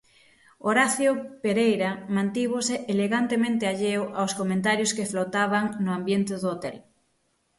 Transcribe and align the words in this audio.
Horacio 0.67 1.11
Pereira 1.43 1.91
mantívose 2.15 2.75
elegantemente 2.93 3.63
alleo 3.73 4.03
aos 4.19 4.31
comentarios 4.39 4.93
que 4.95 5.09
flotaban 5.11 5.65
no 5.83 5.91
ambiente 5.99 6.33
do 6.41 6.47
hotel. 6.53 6.77